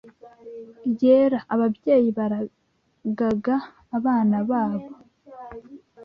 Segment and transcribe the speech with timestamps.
[1.01, 3.55] yera ababyeyi baragaga
[3.97, 4.87] abana babo